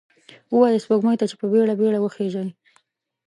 ووایه 0.53 0.81
سپوږمۍ 0.83 1.15
ته، 1.19 1.25
چې 1.29 1.35
په 1.39 1.45
بیړه، 1.51 1.73
بیړه 1.79 1.99
وخیژئ 2.01 2.47